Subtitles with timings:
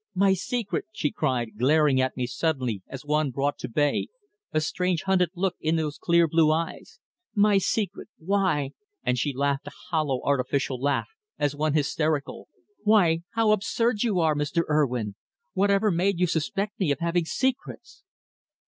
[0.15, 4.07] "My secret!" she cried, glaring at me suddenly as one brought to bay,
[4.51, 6.99] a strange, hunted look in those clear blue eyes.
[7.35, 8.07] "My secret!
[8.17, 8.71] Why"
[9.03, 12.47] and she laughed a hollow, artificial laugh, as one hysterical
[12.83, 14.63] "why, how absurd you are, Mr.
[14.71, 15.13] Urwin!
[15.53, 18.01] Whatever made you suspect me of having secrets?"